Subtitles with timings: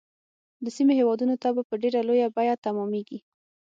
[0.63, 3.19] د سیمې هیوادونو ته به په ډیره لویه بیعه تمامیږي.